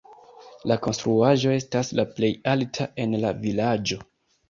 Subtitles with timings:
[0.71, 4.05] La konstruaĵo estas la plej alta en la vilaĝo.